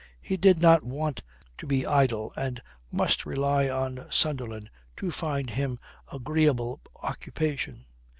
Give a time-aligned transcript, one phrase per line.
[0.19, 1.21] He did not want
[1.59, 2.59] to be idle, and
[2.91, 5.77] could rely on Sunderland to find him
[6.11, 7.85] agreeable occupation.